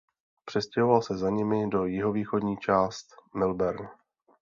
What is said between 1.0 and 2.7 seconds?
se za nimi do jihovýchodní